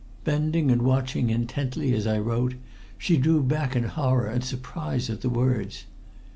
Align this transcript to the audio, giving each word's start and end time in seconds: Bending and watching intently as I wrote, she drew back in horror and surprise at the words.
Bending 0.23 0.71
and 0.71 0.81
watching 0.81 1.29
intently 1.29 1.93
as 1.93 2.07
I 2.07 2.17
wrote, 2.17 2.55
she 2.97 3.17
drew 3.17 3.43
back 3.43 3.75
in 3.75 3.83
horror 3.83 4.25
and 4.25 4.43
surprise 4.43 5.11
at 5.11 5.21
the 5.21 5.29
words. 5.29 5.83